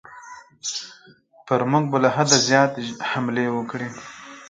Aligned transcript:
پر 1.45 1.61
موږ 1.71 1.83
به 1.91 1.97
له 2.03 2.09
حده 2.15 2.37
زیاتې 2.49 2.81
حملې 3.09 3.45
وکړي. 3.51 3.89